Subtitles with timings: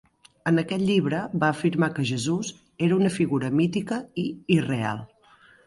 [0.51, 2.51] En aquest llibre va afirmar que Jesús
[2.87, 4.27] era una figura mítica i
[4.59, 5.09] irreal.